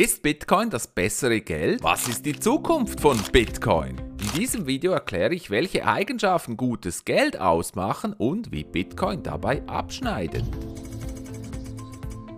Ist 0.00 0.22
Bitcoin 0.22 0.70
das 0.70 0.86
bessere 0.86 1.42
Geld? 1.42 1.82
Was 1.82 2.08
ist 2.08 2.24
die 2.24 2.32
Zukunft 2.32 3.02
von 3.02 3.18
Bitcoin? 3.32 3.98
In 4.18 4.40
diesem 4.40 4.66
Video 4.66 4.92
erkläre 4.92 5.34
ich, 5.34 5.50
welche 5.50 5.86
Eigenschaften 5.86 6.56
gutes 6.56 7.04
Geld 7.04 7.38
ausmachen 7.38 8.14
und 8.14 8.50
wie 8.50 8.64
Bitcoin 8.64 9.22
dabei 9.22 9.62
abschneidet. 9.66 10.46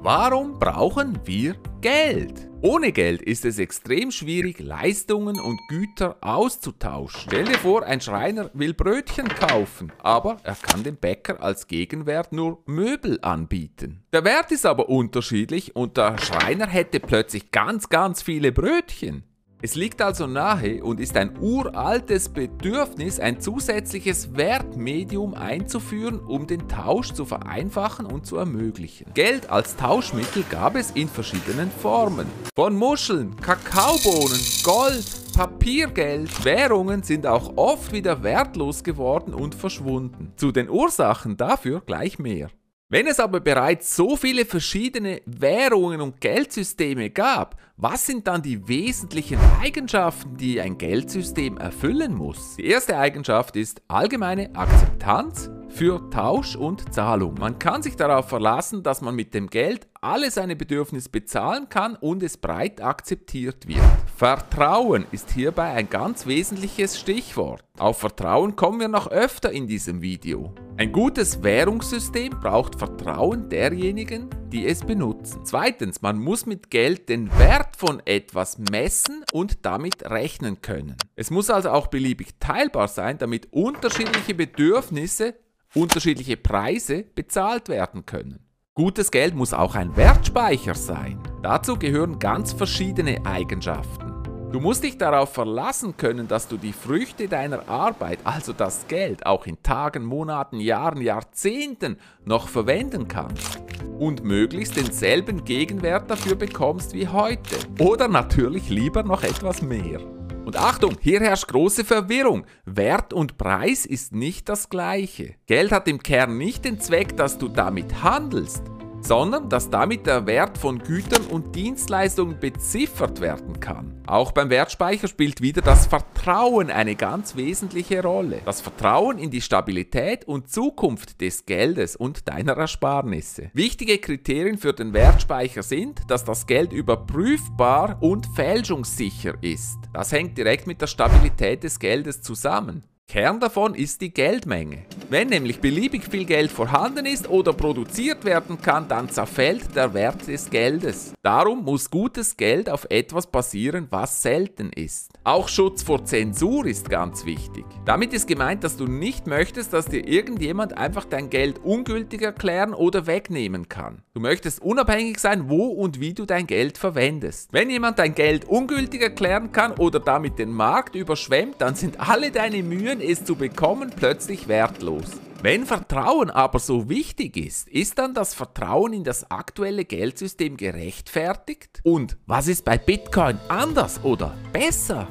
Warum 0.04 0.58
brauchen 0.58 1.20
wir 1.26 1.54
Geld? 1.80 2.50
Ohne 2.60 2.90
Geld 2.90 3.22
ist 3.22 3.44
es 3.44 3.60
extrem 3.60 4.10
schwierig, 4.10 4.58
Leistungen 4.58 5.38
und 5.38 5.60
Güter 5.68 6.16
auszutauschen. 6.20 7.20
Stell 7.28 7.44
dir 7.44 7.58
vor, 7.58 7.84
ein 7.84 8.00
Schreiner 8.00 8.50
will 8.52 8.74
Brötchen 8.74 9.28
kaufen, 9.28 9.92
aber 10.02 10.38
er 10.42 10.56
kann 10.56 10.82
dem 10.82 10.96
Bäcker 10.96 11.40
als 11.40 11.68
Gegenwert 11.68 12.32
nur 12.32 12.64
Möbel 12.66 13.20
anbieten. 13.22 14.02
Der 14.12 14.24
Wert 14.24 14.50
ist 14.50 14.66
aber 14.66 14.88
unterschiedlich 14.88 15.76
und 15.76 15.96
der 15.96 16.18
Schreiner 16.18 16.66
hätte 16.66 16.98
plötzlich 16.98 17.52
ganz, 17.52 17.88
ganz 17.88 18.22
viele 18.22 18.50
Brötchen. 18.50 19.22
Es 19.64 19.76
liegt 19.76 20.02
also 20.02 20.26
nahe 20.26 20.82
und 20.82 20.98
ist 20.98 21.16
ein 21.16 21.38
uraltes 21.40 22.28
Bedürfnis, 22.28 23.20
ein 23.20 23.40
zusätzliches 23.40 24.34
Wertmedium 24.34 25.34
einzuführen, 25.34 26.18
um 26.18 26.48
den 26.48 26.66
Tausch 26.66 27.12
zu 27.12 27.24
vereinfachen 27.24 28.04
und 28.04 28.26
zu 28.26 28.38
ermöglichen. 28.38 29.06
Geld 29.14 29.50
als 29.50 29.76
Tauschmittel 29.76 30.42
gab 30.50 30.74
es 30.74 30.90
in 30.90 31.06
verschiedenen 31.06 31.70
Formen. 31.70 32.26
Von 32.56 32.74
Muscheln, 32.74 33.36
Kakaobohnen, 33.36 34.40
Gold, 34.64 35.04
Papiergeld, 35.36 36.44
Währungen 36.44 37.04
sind 37.04 37.24
auch 37.24 37.56
oft 37.56 37.92
wieder 37.92 38.24
wertlos 38.24 38.82
geworden 38.82 39.32
und 39.32 39.54
verschwunden. 39.54 40.32
Zu 40.34 40.50
den 40.50 40.68
Ursachen 40.68 41.36
dafür 41.36 41.82
gleich 41.86 42.18
mehr. 42.18 42.50
Wenn 42.92 43.06
es 43.06 43.20
aber 43.20 43.40
bereits 43.40 43.96
so 43.96 44.16
viele 44.16 44.44
verschiedene 44.44 45.22
Währungen 45.24 46.02
und 46.02 46.20
Geldsysteme 46.20 47.08
gab, 47.08 47.56
was 47.78 48.04
sind 48.04 48.26
dann 48.26 48.42
die 48.42 48.68
wesentlichen 48.68 49.38
Eigenschaften, 49.62 50.36
die 50.36 50.60
ein 50.60 50.76
Geldsystem 50.76 51.56
erfüllen 51.56 52.14
muss? 52.14 52.56
Die 52.56 52.66
erste 52.66 52.98
Eigenschaft 52.98 53.56
ist 53.56 53.80
allgemeine 53.88 54.54
Akzeptanz 54.54 55.50
für 55.72 56.10
Tausch 56.10 56.54
und 56.54 56.92
Zahlung. 56.92 57.34
Man 57.40 57.58
kann 57.58 57.82
sich 57.82 57.96
darauf 57.96 58.28
verlassen, 58.28 58.82
dass 58.82 59.00
man 59.00 59.14
mit 59.14 59.32
dem 59.32 59.48
Geld 59.48 59.86
alle 60.02 60.30
seine 60.30 60.54
Bedürfnisse 60.54 61.08
bezahlen 61.08 61.68
kann 61.68 61.96
und 61.96 62.22
es 62.22 62.36
breit 62.36 62.82
akzeptiert 62.82 63.66
wird. 63.66 63.80
Vertrauen 64.14 65.06
ist 65.12 65.30
hierbei 65.30 65.72
ein 65.72 65.88
ganz 65.88 66.26
wesentliches 66.26 67.00
Stichwort. 67.00 67.64
Auf 67.78 67.98
Vertrauen 67.98 68.54
kommen 68.54 68.80
wir 68.80 68.88
noch 68.88 69.06
öfter 69.10 69.50
in 69.50 69.66
diesem 69.66 70.02
Video. 70.02 70.54
Ein 70.76 70.92
gutes 70.92 71.42
Währungssystem 71.42 72.30
braucht 72.40 72.78
Vertrauen 72.78 73.48
derjenigen, 73.48 74.28
die 74.48 74.66
es 74.66 74.80
benutzen. 74.80 75.40
Zweitens, 75.44 76.02
man 76.02 76.18
muss 76.18 76.44
mit 76.44 76.70
Geld 76.70 77.08
den 77.08 77.30
Wert 77.38 77.76
von 77.76 78.02
etwas 78.04 78.58
messen 78.58 79.24
und 79.32 79.64
damit 79.64 80.10
rechnen 80.10 80.60
können. 80.60 80.96
Es 81.16 81.30
muss 81.30 81.48
also 81.48 81.70
auch 81.70 81.86
beliebig 81.86 82.38
teilbar 82.40 82.88
sein, 82.88 83.18
damit 83.18 83.52
unterschiedliche 83.52 84.34
Bedürfnisse 84.34 85.34
unterschiedliche 85.74 86.36
Preise 86.36 87.04
bezahlt 87.14 87.68
werden 87.68 88.06
können. 88.06 88.46
Gutes 88.74 89.10
Geld 89.10 89.34
muss 89.34 89.52
auch 89.52 89.74
ein 89.74 89.96
Wertspeicher 89.96 90.74
sein. 90.74 91.20
Dazu 91.42 91.78
gehören 91.78 92.18
ganz 92.18 92.52
verschiedene 92.52 93.24
Eigenschaften. 93.26 94.12
Du 94.52 94.60
musst 94.60 94.84
dich 94.84 94.98
darauf 94.98 95.32
verlassen 95.32 95.96
können, 95.96 96.28
dass 96.28 96.46
du 96.46 96.58
die 96.58 96.74
Früchte 96.74 97.26
deiner 97.26 97.68
Arbeit, 97.70 98.18
also 98.24 98.52
das 98.52 98.86
Geld, 98.86 99.24
auch 99.24 99.46
in 99.46 99.62
Tagen, 99.62 100.04
Monaten, 100.04 100.60
Jahren, 100.60 101.00
Jahrzehnten 101.00 101.96
noch 102.26 102.48
verwenden 102.48 103.08
kannst. 103.08 103.62
Und 103.98 104.24
möglichst 104.24 104.76
denselben 104.76 105.44
Gegenwert 105.44 106.10
dafür 106.10 106.34
bekommst 106.34 106.92
wie 106.92 107.08
heute. 107.08 107.56
Oder 107.78 108.08
natürlich 108.08 108.68
lieber 108.68 109.02
noch 109.02 109.22
etwas 109.22 109.62
mehr. 109.62 110.00
Und 110.44 110.56
Achtung, 110.56 110.96
hier 111.00 111.20
herrscht 111.20 111.46
große 111.48 111.84
Verwirrung. 111.84 112.46
Wert 112.64 113.12
und 113.12 113.38
Preis 113.38 113.86
ist 113.86 114.12
nicht 114.12 114.48
das 114.48 114.68
gleiche. 114.68 115.36
Geld 115.46 115.70
hat 115.70 115.86
im 115.86 116.02
Kern 116.02 116.36
nicht 116.36 116.64
den 116.64 116.80
Zweck, 116.80 117.16
dass 117.16 117.38
du 117.38 117.46
damit 117.48 118.02
handelst, 118.02 118.62
sondern 119.02 119.48
dass 119.48 119.70
damit 119.70 120.06
der 120.06 120.26
Wert 120.26 120.58
von 120.58 120.78
Gütern 120.78 121.26
und 121.26 121.54
Dienstleistungen 121.54 122.38
beziffert 122.38 123.20
werden 123.20 123.60
kann. 123.60 124.00
Auch 124.06 124.32
beim 124.32 124.50
Wertspeicher 124.50 125.08
spielt 125.08 125.40
wieder 125.40 125.62
das 125.62 125.86
Vertrauen 125.86 126.70
eine 126.70 126.96
ganz 126.96 127.36
wesentliche 127.36 128.02
Rolle. 128.02 128.40
Das 128.44 128.60
Vertrauen 128.60 129.18
in 129.18 129.30
die 129.30 129.40
Stabilität 129.40 130.26
und 130.26 130.50
Zukunft 130.50 131.20
des 131.20 131.46
Geldes 131.46 131.96
und 131.96 132.28
deiner 132.28 132.52
Ersparnisse. 132.52 133.50
Wichtige 133.54 133.98
Kriterien 133.98 134.58
für 134.58 134.72
den 134.72 134.92
Wertspeicher 134.92 135.62
sind, 135.62 136.02
dass 136.08 136.24
das 136.24 136.46
Geld 136.46 136.72
überprüfbar 136.72 137.98
und 138.00 138.26
fälschungssicher 138.34 139.34
ist. 139.40 139.78
Das 139.92 140.12
hängt 140.12 140.36
direkt 140.36 140.66
mit 140.66 140.80
der 140.80 140.86
Stabilität 140.86 141.62
des 141.62 141.78
Geldes 141.78 142.22
zusammen. 142.22 142.84
Kern 143.12 143.40
davon 143.40 143.74
ist 143.74 144.00
die 144.00 144.14
Geldmenge. 144.14 144.86
Wenn 145.10 145.28
nämlich 145.28 145.60
beliebig 145.60 146.04
viel 146.10 146.24
Geld 146.24 146.50
vorhanden 146.50 147.04
ist 147.04 147.28
oder 147.28 147.52
produziert 147.52 148.24
werden 148.24 148.62
kann, 148.62 148.88
dann 148.88 149.10
zerfällt 149.10 149.76
der 149.76 149.92
Wert 149.92 150.26
des 150.26 150.48
Geldes. 150.48 151.12
Darum 151.22 151.62
muss 151.62 151.90
gutes 151.90 152.38
Geld 152.38 152.70
auf 152.70 152.86
etwas 152.88 153.26
basieren, 153.26 153.88
was 153.90 154.22
selten 154.22 154.70
ist. 154.70 155.10
Auch 155.24 155.48
Schutz 155.50 155.82
vor 155.82 156.06
Zensur 156.06 156.64
ist 156.64 156.88
ganz 156.88 157.26
wichtig. 157.26 157.66
Damit 157.84 158.14
ist 158.14 158.26
gemeint, 158.26 158.64
dass 158.64 158.78
du 158.78 158.86
nicht 158.86 159.26
möchtest, 159.26 159.74
dass 159.74 159.84
dir 159.84 160.08
irgendjemand 160.08 160.78
einfach 160.78 161.04
dein 161.04 161.28
Geld 161.28 161.58
ungültig 161.62 162.22
erklären 162.22 162.72
oder 162.72 163.06
wegnehmen 163.06 163.68
kann. 163.68 164.02
Du 164.14 164.20
möchtest 164.20 164.62
unabhängig 164.62 165.18
sein, 165.18 165.50
wo 165.50 165.66
und 165.66 166.00
wie 166.00 166.14
du 166.14 166.24
dein 166.24 166.46
Geld 166.46 166.78
verwendest. 166.78 167.52
Wenn 167.52 167.68
jemand 167.68 167.98
dein 167.98 168.14
Geld 168.14 168.46
ungültig 168.46 169.02
erklären 169.02 169.52
kann 169.52 169.72
oder 169.72 170.00
damit 170.00 170.38
den 170.38 170.50
Markt 170.50 170.94
überschwemmt, 170.94 171.56
dann 171.58 171.74
sind 171.74 172.00
alle 172.00 172.30
deine 172.30 172.62
Mühen 172.62 173.01
es 173.02 173.24
zu 173.24 173.36
bekommen 173.36 173.90
plötzlich 173.94 174.48
wertlos. 174.48 175.04
Wenn 175.42 175.66
Vertrauen 175.66 176.30
aber 176.30 176.60
so 176.60 176.88
wichtig 176.88 177.36
ist, 177.36 177.68
ist 177.68 177.98
dann 177.98 178.14
das 178.14 178.32
Vertrauen 178.32 178.92
in 178.92 179.02
das 179.02 179.30
aktuelle 179.30 179.84
Geldsystem 179.84 180.56
gerechtfertigt? 180.56 181.80
Und 181.82 182.16
was 182.26 182.46
ist 182.46 182.64
bei 182.64 182.78
Bitcoin 182.78 183.38
anders 183.48 184.04
oder 184.04 184.34
besser? 184.52 185.08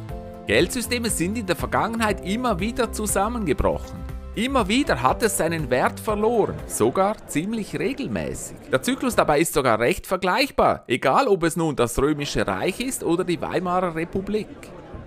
Geldsysteme 0.47 1.09
sind 1.09 1.37
in 1.37 1.45
der 1.45 1.55
Vergangenheit 1.55 2.25
immer 2.25 2.59
wieder 2.59 2.93
zusammengebrochen. 2.93 3.99
Immer 4.35 4.69
wieder 4.69 5.01
hat 5.01 5.21
es 5.23 5.37
seinen 5.37 5.69
Wert 5.69 5.99
verloren, 5.99 6.55
sogar 6.65 7.27
ziemlich 7.27 7.77
regelmäßig. 7.77 8.55
Der 8.71 8.81
Zyklus 8.81 9.13
dabei 9.13 9.41
ist 9.41 9.53
sogar 9.53 9.79
recht 9.79 10.07
vergleichbar, 10.07 10.85
egal 10.87 11.27
ob 11.27 11.43
es 11.43 11.57
nun 11.57 11.75
das 11.75 11.99
Römische 11.99 12.47
Reich 12.47 12.79
ist 12.79 13.03
oder 13.03 13.25
die 13.25 13.41
Weimarer 13.41 13.93
Republik. 13.93 14.47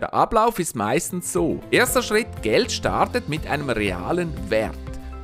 Der 0.00 0.12
Ablauf 0.12 0.59
ist 0.59 0.75
meistens 0.75 1.32
so. 1.32 1.60
Erster 1.71 2.03
Schritt, 2.03 2.43
Geld 2.43 2.72
startet 2.72 3.28
mit 3.28 3.47
einem 3.47 3.71
realen 3.71 4.32
Wert. 4.50 4.75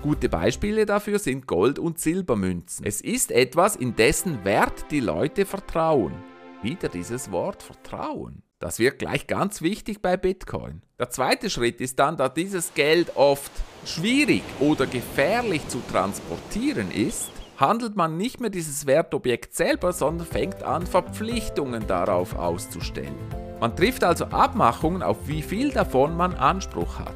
Gute 0.03 0.29
Beispiele 0.29 0.87
dafür 0.87 1.19
sind 1.19 1.47
Gold- 1.47 1.79
und 1.79 1.99
Silbermünzen. 1.99 2.87
Es 2.87 3.01
ist 3.01 3.33
etwas, 3.33 3.77
in 3.77 3.97
dessen 3.97 4.45
Wert 4.45 4.87
die 4.91 5.01
Leute 5.01 5.45
vertrauen. 5.45 6.15
Wieder 6.63 6.89
dieses 6.89 7.31
Wort 7.31 7.63
Vertrauen. 7.63 8.43
Das 8.61 8.79
wird 8.79 8.99
gleich 8.99 9.27
ganz 9.27 9.63
wichtig 9.63 10.01
bei 10.03 10.17
Bitcoin. 10.17 10.83
Der 10.99 11.11
zweite 11.11 11.51
Schritt 11.51 11.81
ist 11.81 11.99
dann, 11.99 12.17
da 12.17 12.29
dieses 12.29 12.75
Geld 12.75 13.17
oft 13.17 13.53
schwierig 13.85 14.43
oder 14.61 14.87
gefährlich 14.87 15.67
zu 15.69 15.83
transportieren 15.91 16.91
ist, 16.91 17.31
handelt 17.61 17.95
man 17.95 18.17
nicht 18.17 18.41
mehr 18.41 18.51
dieses 18.51 18.87
Wertobjekt 18.87 19.55
selber, 19.55 19.93
sondern 19.93 20.27
fängt 20.27 20.63
an, 20.63 20.87
Verpflichtungen 20.87 21.87
darauf 21.87 22.35
auszustellen. 22.35 23.15
Man 23.61 23.77
trifft 23.77 24.03
also 24.03 24.25
Abmachungen, 24.27 25.03
auf 25.03 25.29
wie 25.29 25.43
viel 25.43 25.71
davon 25.71 26.17
man 26.17 26.35
Anspruch 26.35 26.99
hat. 26.99 27.15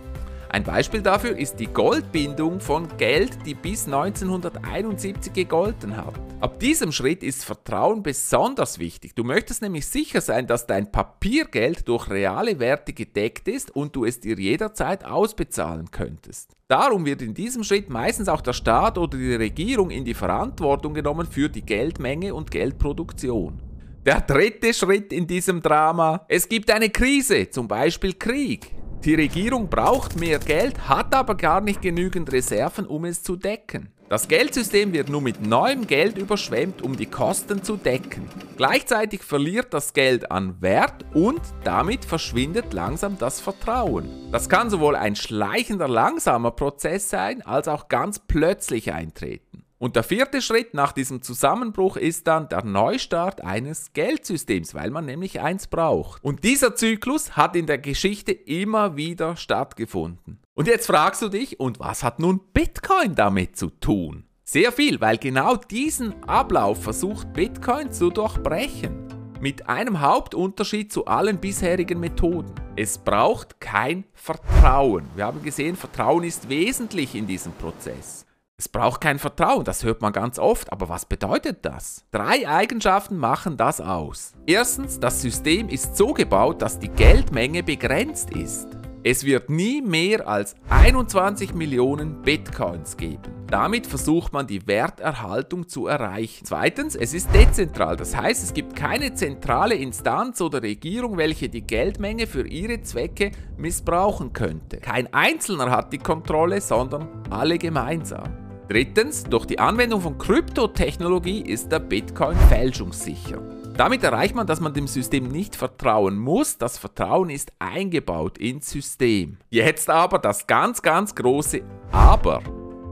Ein 0.50 0.62
Beispiel 0.62 1.02
dafür 1.02 1.36
ist 1.36 1.56
die 1.56 1.66
Goldbindung 1.66 2.60
von 2.60 2.86
Geld, 2.96 3.44
die 3.44 3.54
bis 3.54 3.86
1971 3.86 5.32
gegolten 5.32 5.96
hat. 5.96 6.14
Ab 6.40 6.60
diesem 6.60 6.92
Schritt 6.92 7.24
ist 7.24 7.44
Vertrauen 7.44 8.04
besonders 8.04 8.78
wichtig. 8.78 9.16
Du 9.16 9.24
möchtest 9.24 9.62
nämlich 9.62 9.88
sicher 9.88 10.20
sein, 10.20 10.46
dass 10.46 10.68
dein 10.68 10.92
Papiergeld 10.92 11.88
durch 11.88 12.08
reale 12.08 12.60
Werte 12.60 12.92
gedeckt 12.92 13.48
ist 13.48 13.74
und 13.74 13.96
du 13.96 14.04
es 14.04 14.20
dir 14.20 14.38
jederzeit 14.38 15.04
ausbezahlen 15.04 15.90
könntest. 15.90 16.53
Darum 16.66 17.04
wird 17.04 17.20
in 17.20 17.34
diesem 17.34 17.62
Schritt 17.62 17.90
meistens 17.90 18.26
auch 18.26 18.40
der 18.40 18.54
Staat 18.54 18.96
oder 18.96 19.18
die 19.18 19.34
Regierung 19.34 19.90
in 19.90 20.04
die 20.04 20.14
Verantwortung 20.14 20.94
genommen 20.94 21.26
für 21.26 21.50
die 21.50 21.60
Geldmenge 21.60 22.34
und 22.34 22.50
Geldproduktion. 22.50 23.60
Der 24.06 24.22
dritte 24.22 24.72
Schritt 24.72 25.12
in 25.12 25.26
diesem 25.26 25.60
Drama. 25.60 26.24
Es 26.26 26.48
gibt 26.48 26.70
eine 26.70 26.88
Krise, 26.88 27.50
zum 27.50 27.68
Beispiel 27.68 28.14
Krieg. 28.14 28.70
Die 29.04 29.14
Regierung 29.14 29.68
braucht 29.68 30.18
mehr 30.18 30.38
Geld, 30.38 30.88
hat 30.88 31.14
aber 31.14 31.34
gar 31.34 31.60
nicht 31.60 31.82
genügend 31.82 32.32
Reserven, 32.32 32.86
um 32.86 33.04
es 33.04 33.22
zu 33.22 33.36
decken. 33.36 33.90
Das 34.10 34.28
Geldsystem 34.28 34.92
wird 34.92 35.08
nun 35.08 35.24
mit 35.24 35.46
neuem 35.46 35.86
Geld 35.86 36.18
überschwemmt, 36.18 36.82
um 36.82 36.94
die 36.94 37.06
Kosten 37.06 37.62
zu 37.62 37.76
decken. 37.76 38.28
Gleichzeitig 38.56 39.22
verliert 39.22 39.72
das 39.72 39.94
Geld 39.94 40.30
an 40.30 40.60
Wert 40.60 41.06
und 41.14 41.40
damit 41.64 42.04
verschwindet 42.04 42.74
langsam 42.74 43.16
das 43.18 43.40
Vertrauen. 43.40 44.30
Das 44.30 44.50
kann 44.50 44.68
sowohl 44.68 44.94
ein 44.94 45.16
schleichender, 45.16 45.88
langsamer 45.88 46.50
Prozess 46.50 47.08
sein, 47.08 47.40
als 47.42 47.66
auch 47.66 47.88
ganz 47.88 48.18
plötzlich 48.18 48.92
eintreten. 48.92 49.64
Und 49.78 49.96
der 49.96 50.02
vierte 50.02 50.42
Schritt 50.42 50.74
nach 50.74 50.92
diesem 50.92 51.22
Zusammenbruch 51.22 51.96
ist 51.96 52.26
dann 52.26 52.48
der 52.48 52.64
Neustart 52.64 53.42
eines 53.42 53.92
Geldsystems, 53.94 54.74
weil 54.74 54.90
man 54.90 55.06
nämlich 55.06 55.40
eins 55.40 55.66
braucht. 55.66 56.22
Und 56.22 56.44
dieser 56.44 56.76
Zyklus 56.76 57.36
hat 57.36 57.56
in 57.56 57.66
der 57.66 57.78
Geschichte 57.78 58.32
immer 58.32 58.96
wieder 58.96 59.36
stattgefunden. 59.36 60.43
Und 60.56 60.68
jetzt 60.68 60.86
fragst 60.86 61.20
du 61.20 61.28
dich, 61.28 61.58
und 61.58 61.80
was 61.80 62.04
hat 62.04 62.20
nun 62.20 62.40
Bitcoin 62.52 63.16
damit 63.16 63.56
zu 63.56 63.70
tun? 63.70 64.24
Sehr 64.44 64.70
viel, 64.70 65.00
weil 65.00 65.18
genau 65.18 65.56
diesen 65.56 66.22
Ablauf 66.28 66.80
versucht 66.80 67.32
Bitcoin 67.32 67.90
zu 67.90 68.10
durchbrechen. 68.10 69.08
Mit 69.40 69.68
einem 69.68 70.00
Hauptunterschied 70.00 70.92
zu 70.92 71.06
allen 71.06 71.38
bisherigen 71.38 71.98
Methoden. 71.98 72.54
Es 72.76 72.98
braucht 72.98 73.58
kein 73.60 74.04
Vertrauen. 74.12 75.06
Wir 75.16 75.26
haben 75.26 75.42
gesehen, 75.42 75.74
Vertrauen 75.74 76.22
ist 76.22 76.48
wesentlich 76.48 77.16
in 77.16 77.26
diesem 77.26 77.52
Prozess. 77.54 78.24
Es 78.56 78.68
braucht 78.68 79.00
kein 79.00 79.18
Vertrauen, 79.18 79.64
das 79.64 79.82
hört 79.82 80.02
man 80.02 80.12
ganz 80.12 80.38
oft, 80.38 80.72
aber 80.72 80.88
was 80.88 81.04
bedeutet 81.04 81.64
das? 81.64 82.04
Drei 82.12 82.48
Eigenschaften 82.48 83.16
machen 83.16 83.56
das 83.56 83.80
aus. 83.80 84.34
Erstens, 84.46 85.00
das 85.00 85.20
System 85.20 85.68
ist 85.68 85.96
so 85.96 86.12
gebaut, 86.12 86.62
dass 86.62 86.78
die 86.78 86.88
Geldmenge 86.88 87.64
begrenzt 87.64 88.30
ist. 88.30 88.68
Es 89.06 89.26
wird 89.26 89.50
nie 89.50 89.82
mehr 89.82 90.26
als 90.26 90.54
21 90.70 91.52
Millionen 91.52 92.22
Bitcoins 92.22 92.96
geben. 92.96 93.34
Damit 93.48 93.86
versucht 93.86 94.32
man 94.32 94.46
die 94.46 94.66
Werterhaltung 94.66 95.68
zu 95.68 95.88
erreichen. 95.88 96.46
Zweitens, 96.46 96.96
es 96.96 97.12
ist 97.12 97.28
dezentral, 97.34 97.96
das 97.96 98.16
heißt 98.16 98.42
es 98.42 98.54
gibt 98.54 98.74
keine 98.74 99.12
zentrale 99.12 99.74
Instanz 99.74 100.40
oder 100.40 100.62
Regierung, 100.62 101.18
welche 101.18 101.50
die 101.50 101.66
Geldmenge 101.66 102.26
für 102.26 102.48
ihre 102.48 102.80
Zwecke 102.80 103.32
missbrauchen 103.58 104.32
könnte. 104.32 104.78
Kein 104.78 105.12
Einzelner 105.12 105.70
hat 105.70 105.92
die 105.92 105.98
Kontrolle, 105.98 106.62
sondern 106.62 107.06
alle 107.28 107.58
gemeinsam. 107.58 108.38
Drittens, 108.70 109.24
durch 109.24 109.44
die 109.44 109.58
Anwendung 109.58 110.00
von 110.00 110.16
Kryptotechnologie 110.16 111.42
ist 111.42 111.70
der 111.70 111.80
Bitcoin 111.80 112.38
fälschungssicher. 112.48 113.42
Damit 113.76 114.04
erreicht 114.04 114.34
man, 114.34 114.46
dass 114.46 114.60
man 114.60 114.72
dem 114.72 114.86
System 114.86 115.28
nicht 115.28 115.56
vertrauen 115.56 116.16
muss. 116.16 116.58
Das 116.58 116.78
Vertrauen 116.78 117.30
ist 117.30 117.52
eingebaut 117.58 118.38
ins 118.38 118.70
System. 118.70 119.38
Jetzt 119.50 119.90
aber 119.90 120.18
das 120.18 120.46
ganz, 120.46 120.80
ganz 120.80 121.14
große 121.14 121.62
Aber. 121.90 122.42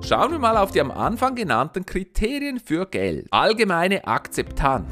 Schauen 0.00 0.32
wir 0.32 0.38
mal 0.40 0.56
auf 0.56 0.72
die 0.72 0.80
am 0.80 0.90
Anfang 0.90 1.36
genannten 1.36 1.86
Kriterien 1.86 2.58
für 2.58 2.86
Geld. 2.86 3.28
Allgemeine 3.30 4.06
Akzeptanz. 4.06 4.88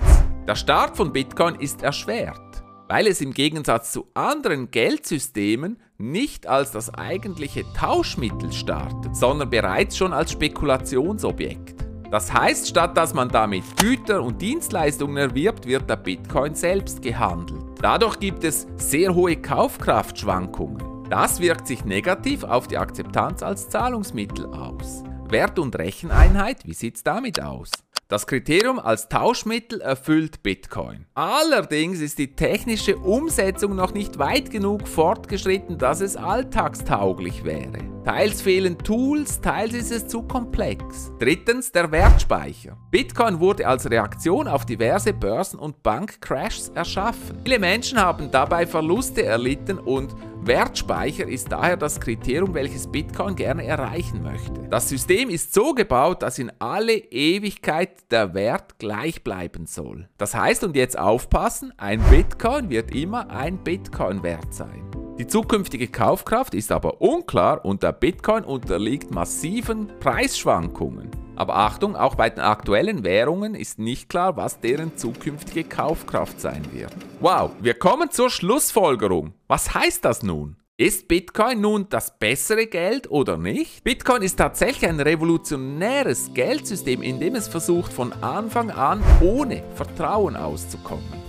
Der 0.47 0.55
Start 0.55 0.97
von 0.97 1.13
Bitcoin 1.13 1.57
ist 1.57 1.83
erschwert 1.83 2.51
weil 2.91 3.07
es 3.07 3.21
im 3.21 3.33
Gegensatz 3.33 3.93
zu 3.93 4.09
anderen 4.15 4.73
Geldsystemen 4.73 5.79
nicht 5.97 6.49
als 6.49 6.73
das 6.73 6.93
eigentliche 6.93 7.65
Tauschmittel 7.73 8.53
startet, 8.53 9.15
sondern 9.15 9.49
bereits 9.49 9.97
schon 9.97 10.13
als 10.13 10.33
Spekulationsobjekt. 10.33 11.80
Das 12.11 12.33
heißt, 12.33 12.69
statt 12.69 12.97
dass 12.97 13.15
man 13.15 13.29
damit 13.29 13.65
Güter 13.77 14.23
und 14.23 14.43
Dienstleistungen 14.43 15.17
erwirbt, 15.17 15.67
wird 15.67 15.89
der 15.89 15.97
Bitcoin 15.97 16.55
selbst 16.55 17.03
gehandelt. 17.03 17.63
Dadurch 17.81 18.19
gibt 18.19 18.43
es 18.45 18.67
sehr 18.77 19.15
hohe 19.15 19.37
Kaufkraftschwankungen. 19.37 21.09
Das 21.09 21.41
wirkt 21.41 21.67
sich 21.67 21.85
negativ 21.85 22.45
auf 22.45 22.69
die 22.69 22.79
Akzeptanz 22.79 23.43
als 23.43 23.69
Zahlungsmittel 23.69 24.47
aus. 24.47 25.05
Wert 25.29 25.59
und 25.59 25.77
Recheneinheit, 25.79 26.67
wie 26.67 26.75
sieht 26.75 26.97
es 26.97 27.05
damit 27.05 27.41
aus? 27.41 27.71
Das 28.09 28.27
Kriterium 28.27 28.81
als 28.81 29.09
Tauschmittel 29.09 29.81
erfüllt 29.81 30.43
Bitcoin. 30.43 31.07
Allerdings 31.15 32.01
ist 32.01 32.19
die 32.19 32.35
technische 32.35 32.97
Umsetzung 32.97 33.77
noch 33.77 33.95
nicht 33.95 34.19
weit 34.19 34.51
genug 34.51 34.89
fortgeschritten, 34.89 35.79
dass 35.79 36.01
es 36.01 36.17
alltagstauglich 36.17 37.45
wäre. 37.45 37.90
Teils 38.05 38.41
fehlen 38.41 38.79
Tools, 38.79 39.43
teils 39.43 39.75
ist 39.75 39.93
es 39.93 40.09
zu 40.09 40.23
komplex. 40.23 41.13
Drittens 41.19 41.71
der 41.71 41.93
Wertspeicher. 41.93 42.79
Bitcoin 42.91 43.41
wurde 43.41 43.69
als 43.69 43.91
Reaktion 43.91 44.49
auf 44.49 44.65
diverse 44.65 45.13
Börsen- 45.13 45.59
und 45.59 45.83
Bankcrashs 45.83 46.71
erschaffen. 46.75 47.41
Viele 47.45 47.59
Menschen 47.59 48.01
haben 48.01 48.31
dabei 48.31 48.67
Verluste 48.67 49.23
erlitten 49.23 49.79
und 49.79 50.15
Wertspeicher 50.43 51.29
ist 51.29 51.53
daher 51.53 51.77
das 51.77 52.01
Kriterium, 52.01 52.55
welches 52.55 52.87
Bitcoin 52.87 53.37
gerne 53.37 53.67
erreichen 53.67 54.23
möchte. 54.23 54.67
Das 54.71 54.89
System 54.89 55.29
ist 55.29 55.53
so 55.53 55.75
gebaut, 55.75 56.23
dass 56.23 56.39
in 56.39 56.51
alle 56.59 56.95
Ewigkeit 56.95 58.11
der 58.11 58.33
Wert 58.33 58.79
gleich 58.79 59.23
bleiben 59.23 59.67
soll. 59.67 60.09
Das 60.17 60.35
heißt, 60.35 60.65
und 60.65 60.75
jetzt 60.75 60.99
aufpassen, 60.99 61.75
ein 61.77 62.01
Bitcoin 62.05 62.71
wird 62.71 62.95
immer 62.95 63.29
ein 63.29 63.59
Bitcoin 63.63 64.23
wert 64.23 64.55
sein. 64.55 64.91
Die 65.21 65.27
zukünftige 65.27 65.87
Kaufkraft 65.87 66.55
ist 66.55 66.73
aber 66.73 67.03
unklar 67.03 67.63
und 67.67 67.83
der 67.83 67.93
Bitcoin 67.93 68.43
unterliegt 68.43 69.11
massiven 69.11 69.87
Preisschwankungen. 70.01 71.11
Aber 71.37 71.57
Achtung, 71.57 71.95
auch 71.95 72.15
bei 72.15 72.31
den 72.31 72.41
aktuellen 72.41 73.05
Währungen 73.05 73.55
ist 73.55 73.79
nicht 73.79 74.09
klar, 74.09 74.39
was 74.39 74.61
deren 74.61 74.97
zukünftige 74.97 75.65
Kaufkraft 75.65 76.41
sein 76.41 76.63
wird. 76.73 76.95
Wow, 77.21 77.51
wir 77.61 77.75
kommen 77.75 78.11
zur 78.11 78.31
Schlussfolgerung. 78.31 79.35
Was 79.47 79.75
heißt 79.75 80.07
das 80.07 80.23
nun? 80.23 80.57
Ist 80.79 81.07
Bitcoin 81.07 81.61
nun 81.61 81.87
das 81.91 82.19
bessere 82.19 82.67
Geld 82.67 83.11
oder 83.11 83.37
nicht? 83.37 83.85
Bitcoin 83.85 84.23
ist 84.23 84.37
tatsächlich 84.37 84.89
ein 84.89 85.01
revolutionäres 85.01 86.33
Geldsystem, 86.33 87.03
in 87.03 87.21
dem 87.21 87.35
es 87.35 87.47
versucht, 87.47 87.93
von 87.93 88.15
Anfang 88.23 88.71
an 88.71 89.03
ohne 89.21 89.63
Vertrauen 89.75 90.35
auszukommen. 90.35 91.20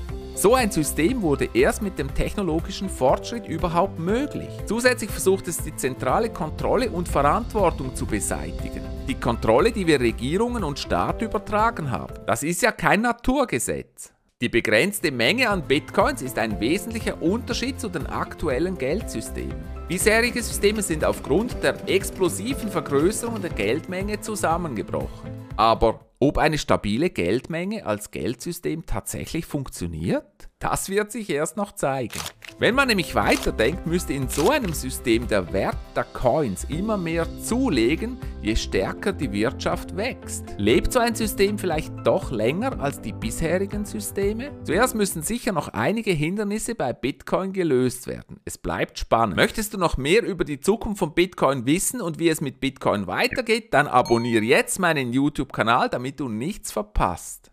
So 0.41 0.55
ein 0.55 0.71
System 0.71 1.21
wurde 1.21 1.49
erst 1.53 1.83
mit 1.83 1.99
dem 1.99 2.11
technologischen 2.15 2.89
Fortschritt 2.89 3.45
überhaupt 3.45 3.99
möglich. 3.99 4.49
Zusätzlich 4.65 5.11
versucht 5.11 5.47
es 5.47 5.57
die 5.57 5.75
zentrale 5.75 6.31
Kontrolle 6.31 6.89
und 6.89 7.07
Verantwortung 7.07 7.93
zu 7.93 8.07
beseitigen. 8.07 8.81
Die 9.07 9.13
Kontrolle, 9.13 9.71
die 9.71 9.85
wir 9.85 9.99
Regierungen 9.99 10.63
und 10.63 10.79
Staat 10.79 11.21
übertragen 11.21 11.91
haben. 11.91 12.15
Das 12.25 12.41
ist 12.41 12.63
ja 12.63 12.71
kein 12.71 13.01
Naturgesetz. 13.01 14.13
Die 14.41 14.49
begrenzte 14.49 15.11
Menge 15.11 15.47
an 15.47 15.61
Bitcoins 15.67 16.23
ist 16.23 16.39
ein 16.39 16.59
wesentlicher 16.59 17.21
Unterschied 17.21 17.79
zu 17.79 17.87
den 17.87 18.07
aktuellen 18.07 18.79
Geldsystemen. 18.79 19.63
Bisherige 19.87 20.41
Systeme 20.41 20.81
sind 20.81 21.05
aufgrund 21.05 21.61
der 21.61 21.87
explosiven 21.87 22.71
Vergrößerung 22.71 23.39
der 23.43 23.51
Geldmenge 23.51 24.19
zusammengebrochen. 24.21 25.29
Aber 25.61 25.99
ob 26.19 26.39
eine 26.39 26.57
stabile 26.57 27.11
Geldmenge 27.11 27.85
als 27.85 28.09
Geldsystem 28.09 28.87
tatsächlich 28.87 29.45
funktioniert? 29.45 30.49
Das 30.57 30.89
wird 30.89 31.11
sich 31.11 31.29
erst 31.29 31.55
noch 31.55 31.71
zeigen. 31.73 32.19
Wenn 32.59 32.75
man 32.75 32.87
nämlich 32.87 33.15
weiterdenkt, 33.15 33.87
müsste 33.87 34.13
in 34.13 34.29
so 34.29 34.51
einem 34.51 34.73
System 34.73 35.27
der 35.27 35.51
Wert 35.51 35.77
der 35.95 36.03
Coins 36.03 36.65
immer 36.65 36.95
mehr 36.95 37.25
zulegen, 37.41 38.19
je 38.43 38.55
stärker 38.55 39.13
die 39.13 39.31
Wirtschaft 39.31 39.97
wächst. 39.97 40.45
Lebt 40.57 40.93
so 40.93 40.99
ein 40.99 41.15
System 41.15 41.57
vielleicht 41.57 41.91
doch 42.03 42.29
länger 42.29 42.79
als 42.79 43.01
die 43.01 43.13
bisherigen 43.13 43.85
Systeme? 43.85 44.51
Zuerst 44.63 44.93
müssen 44.93 45.23
sicher 45.23 45.53
noch 45.53 45.69
einige 45.69 46.11
Hindernisse 46.11 46.75
bei 46.75 46.93
Bitcoin 46.93 47.51
gelöst 47.51 48.05
werden. 48.05 48.39
Es 48.45 48.59
bleibt 48.59 48.99
spannend. 48.99 49.37
Möchtest 49.37 49.73
du 49.73 49.79
noch 49.79 49.97
mehr 49.97 50.23
über 50.23 50.45
die 50.45 50.59
Zukunft 50.59 50.99
von 50.99 51.15
Bitcoin 51.15 51.65
wissen 51.65 51.99
und 51.99 52.19
wie 52.19 52.29
es 52.29 52.41
mit 52.41 52.59
Bitcoin 52.59 53.07
weitergeht, 53.07 53.73
dann 53.73 53.87
abonniere 53.87 54.43
jetzt 54.43 54.77
meinen 54.77 55.13
YouTube-Kanal, 55.51 55.89
damit 55.89 56.19
du 56.19 56.29
nichts 56.29 56.71
verpasst. 56.71 57.49